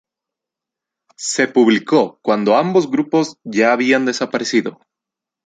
[1.33, 4.79] Se publicó cuando ambos grupos ya habían desaparecido.